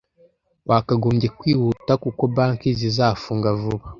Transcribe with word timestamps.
Wakagombye 0.69 1.27
kwihuta 1.37 1.93
kuko 2.03 2.21
banki 2.35 2.69
zizafunga 2.79 3.49
vuba. 3.59 3.85